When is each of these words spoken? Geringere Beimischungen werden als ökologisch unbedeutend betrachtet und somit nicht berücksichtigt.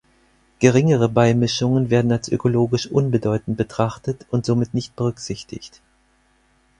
Geringere 0.57 1.09
Beimischungen 1.09 1.91
werden 1.91 2.11
als 2.11 2.27
ökologisch 2.27 2.87
unbedeutend 2.87 3.55
betrachtet 3.55 4.25
und 4.31 4.47
somit 4.47 4.73
nicht 4.73 4.95
berücksichtigt. 4.95 5.79